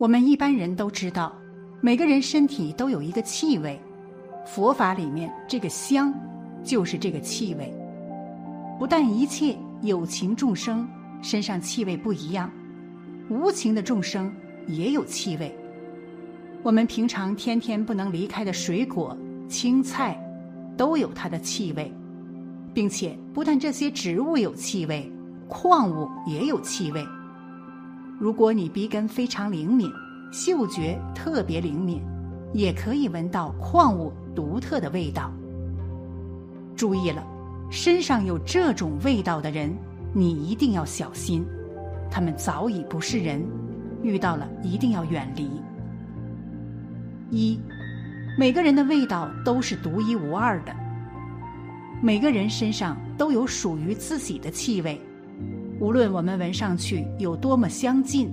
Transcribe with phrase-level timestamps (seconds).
[0.00, 1.30] 我们一般人都知道，
[1.82, 3.78] 每个人身体都有一个气味，
[4.46, 6.10] 佛法里面这个香，
[6.64, 7.70] 就是这个气味。
[8.78, 10.88] 不但一切有情众生
[11.20, 12.50] 身上气味不一样，
[13.28, 14.34] 无情的众生
[14.66, 15.54] 也有气味。
[16.62, 19.14] 我们平常天天不能离开的水果、
[19.50, 20.18] 青菜，
[20.78, 21.92] 都有它的气味，
[22.72, 25.12] 并且不但这些植物有气味，
[25.46, 27.04] 矿物也有气味。
[28.20, 29.90] 如果你鼻根非常灵敏，
[30.30, 32.02] 嗅觉特别灵敏，
[32.52, 35.32] 也可以闻到矿物独特的味道。
[36.76, 37.26] 注意了，
[37.70, 39.74] 身上有这种味道的人，
[40.12, 41.42] 你一定要小心，
[42.10, 43.42] 他们早已不是人，
[44.02, 45.50] 遇到了一定要远离。
[47.30, 47.58] 一，
[48.38, 50.76] 每个人的味道都是独一无二的，
[52.02, 55.00] 每个人身上都有属于自己的气味。
[55.80, 58.30] 无论我们闻上去有多么相近，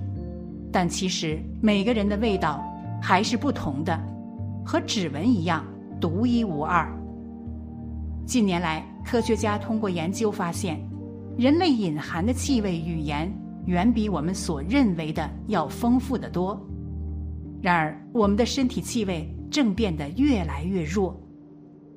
[0.70, 2.62] 但其实每个人的味道
[3.00, 3.98] 还是不同的，
[4.62, 5.64] 和指纹一样
[5.98, 6.86] 独一无二。
[8.26, 10.78] 近年来，科学家通过研究发现，
[11.38, 13.32] 人类隐含的气味语言
[13.64, 16.60] 远比我们所认为的要丰富得多。
[17.62, 21.18] 然而，我们的身体气味正变得越来越弱，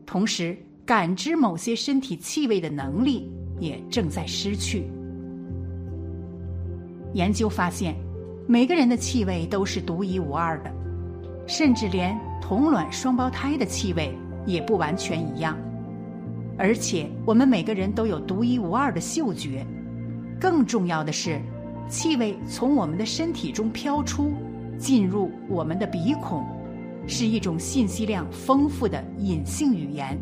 [0.05, 4.85] 同时感知某些身体气味的能力也正在失去。
[7.13, 7.95] 研究发现，
[8.47, 10.71] 每个人的气味都是独一无二的，
[11.45, 15.57] 甚至连同卵双胞胎的气味也不完全一样。
[16.57, 19.65] 而且，我们每个人都有独一无二的嗅觉。
[20.39, 21.41] 更重要的是，
[21.87, 24.33] 气味从我们的身体中飘出，
[24.77, 26.45] 进入我们的鼻孔，
[27.07, 30.19] 是一种信息量丰富的隐性语言，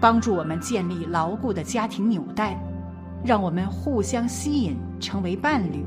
[0.00, 2.58] 帮助我们建立牢固的家庭纽带。
[3.24, 5.84] 让我们互相吸引，成为伴侣，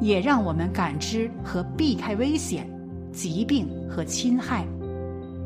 [0.00, 2.68] 也让我们感知和避开危险、
[3.12, 4.66] 疾病和侵害，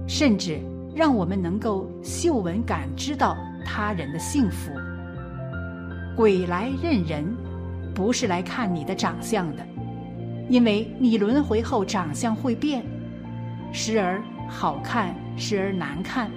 [0.07, 0.59] 甚至
[0.95, 4.71] 让我们能够嗅闻感知到他人的幸福。
[6.17, 7.25] 鬼来认人，
[7.95, 9.65] 不是来看你的长相的，
[10.49, 12.85] 因为你轮回后长相会变，
[13.73, 16.29] 时而好看，时而难看，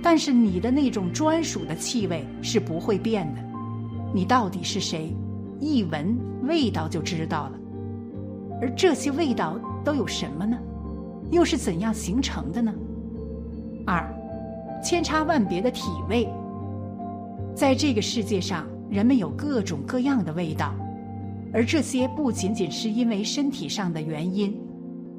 [0.00, 3.49] 但是你的那种专属的气味是不会变的。
[4.12, 5.14] 你到底是谁？
[5.58, 7.52] 一闻味道就知道了。
[8.60, 10.58] 而这些味道都有什么呢？
[11.30, 12.74] 又是怎样形成的呢？
[13.86, 14.12] 二，
[14.82, 16.28] 千差万别的体味。
[17.54, 20.74] 在这个世界上，人们有各种各样的味道，
[21.52, 24.58] 而这些不仅仅是因为身体上的原因，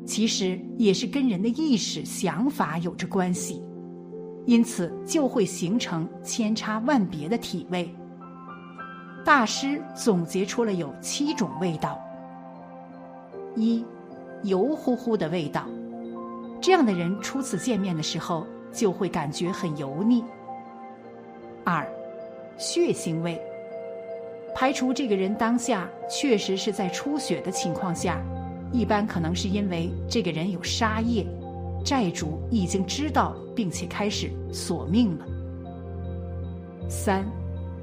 [0.06, 3.62] 其实也是跟人的意识、想法有着关系，
[4.46, 7.90] 因此就会形成千差万别的体味。
[9.24, 12.00] 大师总结出了有七种味道：
[13.56, 13.86] 一，
[14.44, 15.66] 油乎乎的味道，
[16.60, 20.24] 这样的人初次见面的时候就会感觉很油腻；
[21.64, 21.88] 二，
[22.58, 23.40] 血腥味，
[24.56, 28.20] 排除这个人当下确实是在出血的情况下，
[28.72, 31.24] 一般可能是因为这个人有杀业，
[31.86, 35.26] 债主已经知道并且开始索命了；
[36.90, 37.24] 三。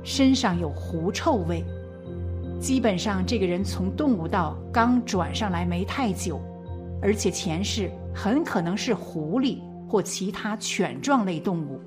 [0.02, 1.64] 身上有狐臭味，
[2.60, 6.40] 基本上这个人从动物道刚转上来没太久，
[7.02, 11.80] 而且前世很可能是狐狸或其他犬状类动物。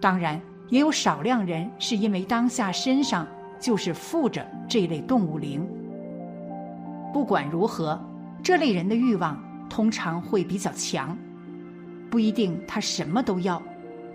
[0.00, 3.26] 当然，也有少量人是因为当下身上
[3.58, 5.66] 就是附着这类动物灵。
[7.12, 8.00] 不管如何，
[8.42, 11.16] 这类人的欲望通常会比较强，
[12.08, 13.60] 不一定他什么都要，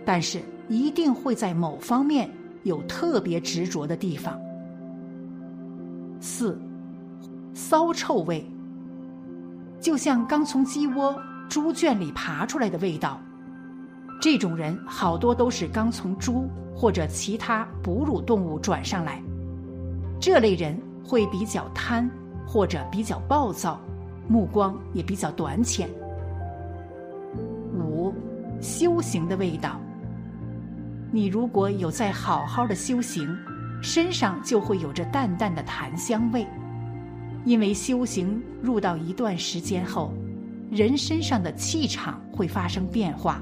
[0.05, 0.39] 但是
[0.69, 2.29] 一定会在某方面。
[2.65, 4.35] 有特别执着的地方。
[6.19, 6.59] 四，
[7.53, 8.43] 骚臭味，
[9.79, 11.15] 就像刚从鸡窝、
[11.47, 13.21] 猪圈里爬出来的味道。
[14.19, 19.21] 这种人好多都是刚从猪或者其他哺乳动物转上来。
[20.19, 22.09] 这类人会比较贪，
[22.47, 23.79] 或者比较暴躁，
[24.27, 25.87] 目光也比较短浅。
[27.77, 28.11] 五，
[28.59, 29.79] 修行的味道。
[31.15, 33.33] 你如果有在好好的修行，
[33.81, 36.45] 身上就会有着淡淡的檀香味，
[37.45, 40.11] 因为修行入到一段时间后，
[40.69, 43.41] 人身上的气场会发生变化，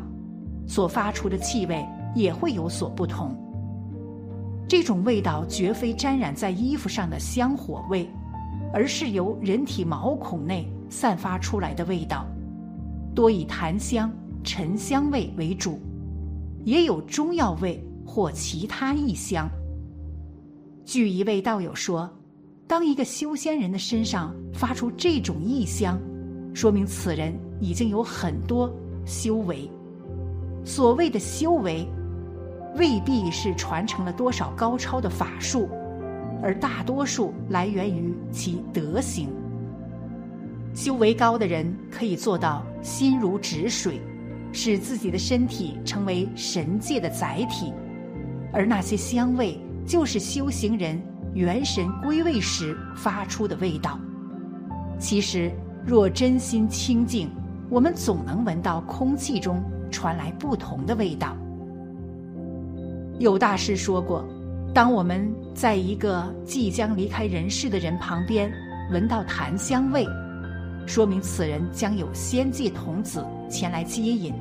[0.68, 1.84] 所发出的气味
[2.14, 3.36] 也会有所不同。
[4.70, 8.08] 这种味道绝非沾染在衣服上的香火味，
[8.72, 12.28] 而是由人体毛孔内散发出来的味道，
[13.16, 15.82] 多以檀香、沉香味为主。
[16.64, 19.50] 也有中药味或其他异香。
[20.86, 22.10] 据一位道友说，
[22.68, 26.00] 当一个修仙人的身上发出这种异香，
[26.54, 28.74] 说明此人已经有很多
[29.06, 29.70] 修为。
[30.66, 31.88] 所谓的修为，
[32.76, 35.70] 未必是传承了多少高超的法术，
[36.42, 39.30] 而大多数来源于其德行。
[40.74, 44.02] 修为高的人可以做到心如止水，
[44.54, 47.74] 使自己的身体成为神界的载体，
[48.54, 51.02] 而那些香味就是修行人
[51.34, 54.00] 元神归位时发出的味道。
[55.00, 55.52] 其实，
[55.86, 57.30] 若真心清净，
[57.70, 59.62] 我们总能闻到空气中
[59.92, 61.36] 传来不同的味道。
[63.20, 64.24] 有大师说过，
[64.74, 68.52] 当我们在一个即将离开人世的人旁边
[68.92, 70.08] 闻到檀香味。
[70.86, 74.34] 说明此人将有仙界童子前来接引，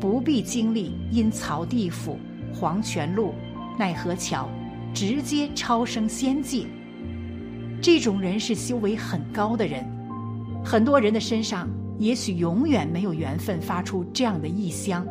[0.00, 2.18] 不必经历阴曹地府、
[2.52, 3.32] 黄泉路、
[3.78, 4.48] 奈何桥，
[4.92, 6.66] 直接超生仙界。
[7.80, 9.84] 这种人是修为很高的人，
[10.64, 11.68] 很多人的身上
[11.98, 15.06] 也许永远没有缘分发出这样的异香，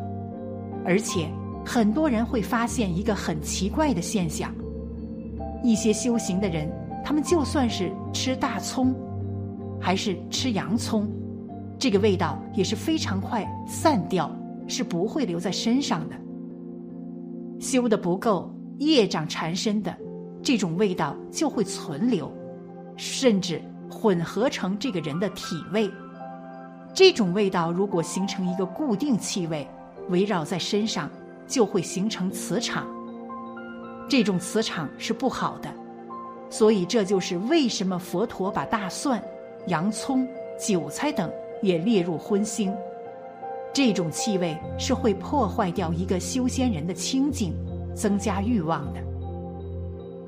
[0.84, 1.30] 而且
[1.66, 4.54] 很多人会发现一个很奇怪的现象：
[5.64, 6.70] 一些修行的人，
[7.04, 8.94] 他们就算是吃大葱。
[9.86, 11.08] 还是吃洋葱，
[11.78, 14.36] 这个味道也是非常快散掉，
[14.68, 16.16] 是不会留在身上的。
[17.60, 19.96] 修的不够，业障缠身的，
[20.42, 22.32] 这种味道就会存留，
[22.98, 25.88] 甚至混合成这个人的体味。
[26.92, 29.68] 这种味道如果形成一个固定气味，
[30.10, 31.08] 围绕在身上，
[31.46, 32.88] 就会形成磁场。
[34.10, 35.72] 这种磁场是不好的，
[36.50, 39.24] 所以这就是为什么佛陀把大蒜。
[39.68, 40.28] 洋葱、
[40.60, 41.32] 韭菜等
[41.62, 42.74] 也列入荤腥，
[43.74, 47.54] 这种气味是会破坏掉一个修仙人的清净，
[47.96, 49.00] 增加欲望的。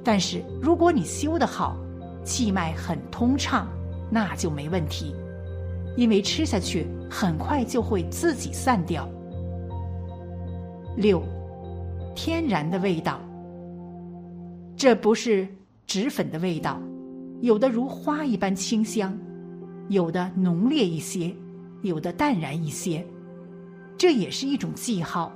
[0.04, 1.78] 但是如果你修得好，
[2.24, 3.68] 气脉很通畅，
[4.10, 5.13] 那就没问题，
[5.95, 9.07] 因为吃下去很快就会自己散掉。
[10.95, 11.22] 六，
[12.16, 13.19] 天然的味道，
[14.75, 15.48] 这不是
[15.86, 16.81] 脂粉的味道，
[17.42, 19.18] 有的如花一般清香。
[19.89, 21.34] 有的浓烈一些，
[21.81, 23.06] 有的淡然一些，
[23.98, 25.31] 这也是一种记号。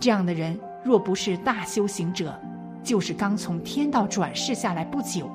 [0.00, 2.38] 这样的人若不是大修行者，
[2.82, 5.30] 就是刚从天道转世下来不久，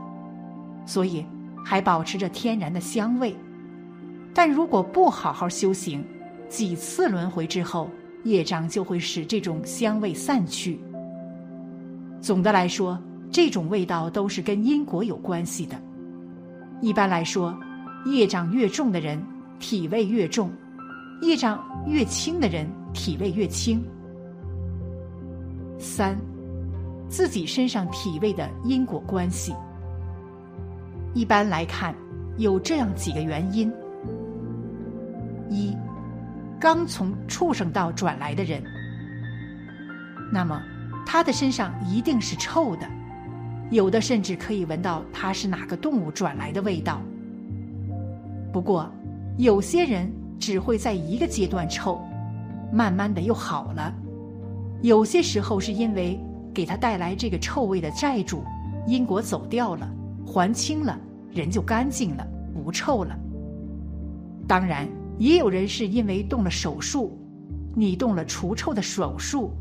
[0.86, 1.26] 所以
[1.64, 3.34] 还保持着天然的香味。
[4.34, 6.06] 但如果不好好修行，
[6.50, 7.90] 几次轮回之后，
[8.26, 10.80] 业障就会使这种香味散去。
[12.20, 13.00] 总的来说，
[13.32, 15.82] 这种味道都是跟因果有关系的。
[16.82, 17.58] 一般来说。
[18.06, 19.24] 业障越重的人，
[19.60, 20.50] 体味越重；
[21.22, 23.84] 业障越轻的人，体味越轻。
[25.78, 26.18] 三，
[27.10, 29.54] 自己身上体味的因果关系。
[31.14, 31.94] 一般来看，
[32.38, 33.72] 有这样几个原因：
[35.50, 35.76] 一，
[36.60, 38.64] 刚从畜生道转来的人，
[40.32, 40.62] 那么
[41.06, 42.88] 他的身上一定是臭的，
[43.70, 47.02] 有的甚至可以闻到他是哪个动物转来的味道。
[48.52, 48.92] 不过，
[49.38, 52.02] 有些人只会在一个阶段臭，
[52.72, 53.94] 慢慢的又好了。
[54.82, 56.20] 有些时候是因为
[56.54, 58.44] 给他带来这个臭味的债主
[58.86, 59.90] 因果走掉了，
[60.26, 61.00] 还清了，
[61.32, 63.18] 人就干净了，不臭了。
[64.48, 64.86] 当然，
[65.18, 67.18] 也有人是因为动了手术，
[67.74, 69.52] 你动了除臭的手术，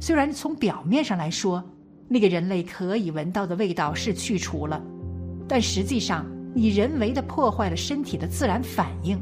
[0.00, 1.62] 虽然从表面上来说，
[2.08, 4.82] 那个人类可以闻到的味道是去除了，
[5.46, 6.26] 但实际上。
[6.54, 9.20] 你人为的破坏了身体的自然反应，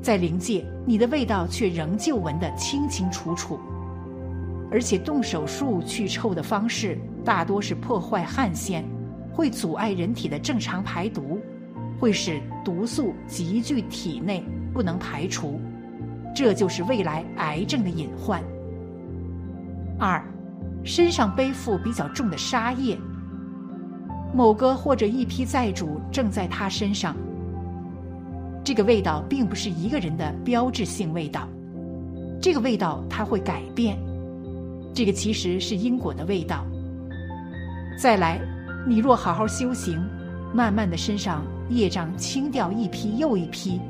[0.00, 3.58] 在灵界，你的味道却仍旧闻得清清楚楚。
[4.70, 8.84] 而且动手术去臭的方式大多是破坏汗腺，
[9.32, 11.40] 会阻碍人体的正常排毒，
[11.98, 15.60] 会使毒素积聚体内不能排除，
[16.32, 18.40] 这就是未来癌症的隐患。
[19.98, 20.22] 二，
[20.84, 22.96] 身上背负比较重的杀业。
[24.34, 27.16] 某个或者一批债主正在他身上，
[28.62, 31.48] 这个味道并不是一个人的标志性味道，
[32.40, 33.98] 这个味道它会改变，
[34.94, 36.64] 这个其实是因果的味道。
[38.00, 38.38] 再来，
[38.86, 39.98] 你若好好修行，
[40.54, 43.80] 慢慢的身上业障清掉一批又一批，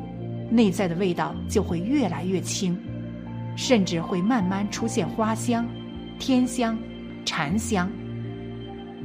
[0.50, 2.78] 内在的味道就会越来越轻，
[3.57, 5.66] 甚至会慢慢出现花香、
[6.18, 6.78] 天香、
[7.25, 7.90] 禅香。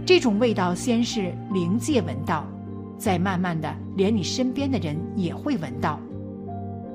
[0.06, 2.46] 这种味道先是灵界闻到，
[2.98, 5.98] 再慢慢的连你身边的人也会闻到。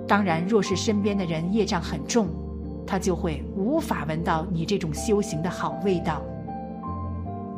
[0.06, 2.28] 当然，若是身边的人业障很重，
[2.86, 6.22] 他就会无法闻到你这种修行的好味道。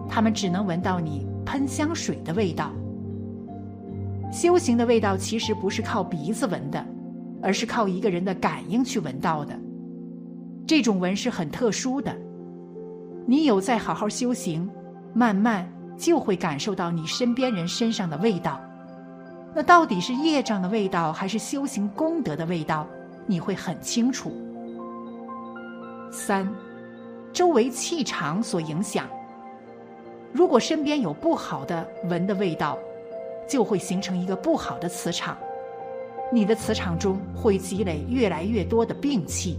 [0.08, 2.70] 他们只能闻到你喷香水的味道。
[4.32, 6.84] 修行的味道其实不是靠鼻子闻的，
[7.42, 9.58] 而是靠一个人的感应去闻到的。
[10.64, 12.16] 这种闻是很特殊的。
[13.26, 14.68] 你有在好好修行，
[15.12, 18.60] 慢慢就会感受到你身边人身上的味道。
[19.54, 22.86] 那到底是业障的味道，还是修行功德的味道？
[23.26, 24.32] 你会很清楚。
[26.10, 26.48] 三，
[27.32, 29.06] 周围气场所影响。
[30.32, 32.78] 如果身边有不好的闻的味道，
[33.48, 35.36] 就会形成一个不好的磁场，
[36.32, 39.58] 你的磁场中会积累越来越多的病气。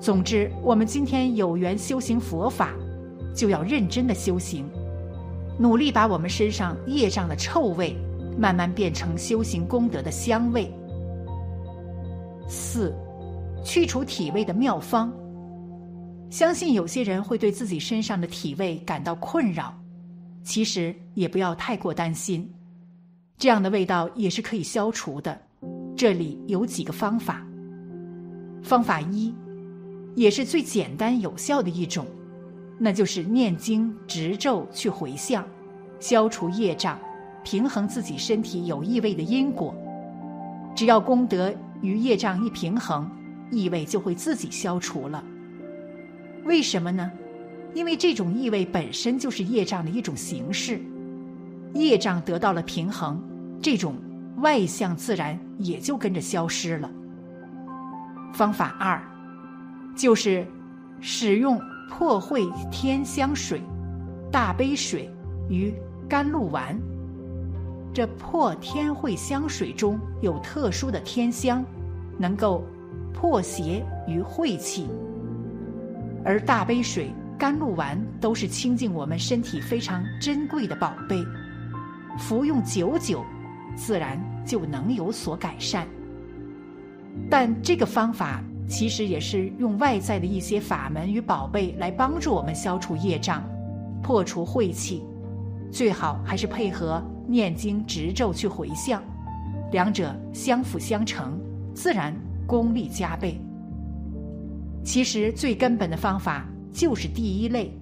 [0.00, 2.72] 总之，我们今天有缘修行佛法，
[3.34, 4.64] 就要认真的修行，
[5.58, 7.96] 努力把我们身上业障的臭味，
[8.38, 10.72] 慢慢变成修行功德的香味。
[12.48, 12.94] 四，
[13.64, 15.12] 去除体味的妙方。
[16.30, 19.74] 相信有些人会对自己身上的体味感到困扰，
[20.44, 22.48] 其实也不要太过担心，
[23.36, 25.36] 这样的味道也是可以消除的。
[25.96, 27.44] 这里有几个方法。
[28.62, 29.34] 方法一，
[30.14, 32.06] 也是最简单有效的一种，
[32.82, 35.44] 那就是念经执咒去回向，
[35.98, 36.98] 消除业障，
[37.44, 39.74] 平衡自己身体有异味的因果。
[40.74, 43.06] 只要功德与业障一平衡，
[43.50, 45.22] 异味就会自己消除了。
[46.44, 47.12] 为什么呢？
[47.74, 50.80] 因为这种异味本身就是业障的一种形式，
[51.74, 53.22] 业障得到了平衡，
[53.60, 53.94] 这种
[54.38, 56.90] 外向自然也就跟着消失了。
[58.32, 59.02] 方法二，
[59.94, 60.46] 就是
[61.00, 61.60] 使用
[61.90, 63.60] 破秽天香水、
[64.30, 65.12] 大杯水
[65.50, 65.74] 与
[66.08, 66.80] 甘露丸。
[67.92, 71.64] 这破天秽香水中有特殊的天香，
[72.16, 72.64] 能够
[73.12, 74.86] 破邪与晦气。
[76.24, 81.22] 而大杯水、甘露丸都是清净我们身体非常珍贵的宝贝，
[82.16, 83.24] 服用久久，
[83.74, 85.86] 自然就能有所改善。
[87.28, 93.42] 但这个方法其实也是用外在的一些法门与宝贝来帮助我们消除业障、
[94.00, 95.02] 破除晦气，
[95.72, 99.02] 最好还是配合念经执咒去回向，
[99.72, 101.36] 两者相辅相成，
[101.74, 102.14] 自然
[102.46, 103.40] 功力加倍。
[104.84, 107.76] 其实最根本的方法就是第一类，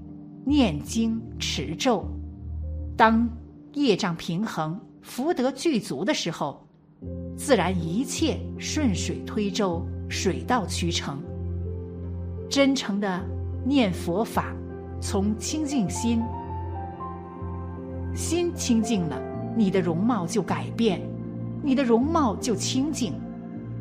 [0.47, 2.07] 念经持咒。
[2.97, 3.29] 当
[3.75, 6.67] 业障平衡、福德具足的时候，
[7.37, 11.19] 自然一切顺水推舟、水到渠成。
[12.49, 13.21] 真诚的
[13.65, 14.55] 念佛法，
[15.01, 16.23] 从清净心，
[18.15, 19.21] 心清净了，
[19.57, 21.01] 你的容貌就改变，
[21.63, 23.13] 你的容貌就清净；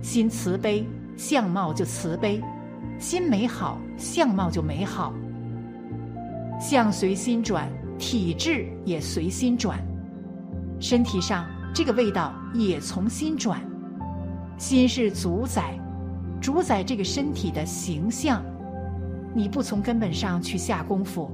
[0.02, 2.42] 心慈悲，相貌就慈悲。
[3.00, 5.14] 心美好，相貌就美好。
[6.60, 9.80] 相随心转，体质也随心转。
[10.80, 13.62] 身体上这个味道也从心转。
[14.58, 15.80] 心是主宰，
[16.42, 18.44] 主宰这个身体的形象。
[19.34, 21.32] 你不从根本上去下功夫，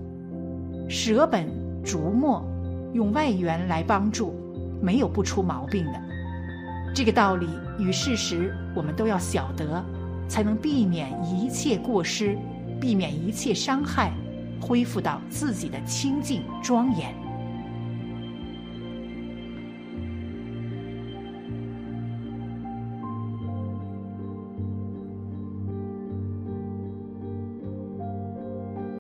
[0.90, 1.48] 舍本
[1.84, 2.46] 逐末，
[2.94, 4.34] 用外援来帮助，
[4.82, 6.02] 没有不出毛病的。
[6.94, 7.48] 这个道理
[7.80, 9.84] 与事实，我们都要晓得。
[10.26, 12.36] 才能避免一切过失，
[12.80, 14.12] 避免一切伤害，
[14.60, 17.14] 恢复到自己的清净庄严。